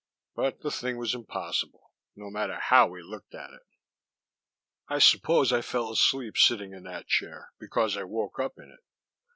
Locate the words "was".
0.97-1.13